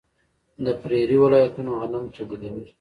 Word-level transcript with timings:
د 0.63 0.67
پریري 0.81 1.17
ولایتونه 1.23 1.69
غنم 1.79 2.05
تولیدوي. 2.15 2.65